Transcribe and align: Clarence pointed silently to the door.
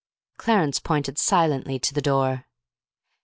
Clarence 0.37 0.79
pointed 0.79 1.19
silently 1.19 1.77
to 1.77 1.93
the 1.93 2.01
door. 2.01 2.47